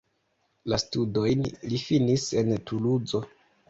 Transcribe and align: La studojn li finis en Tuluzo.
La 0.73 0.79
studojn 0.85 1.47
li 1.69 1.85
finis 1.85 2.29
en 2.45 2.53
Tuluzo. 2.69 3.27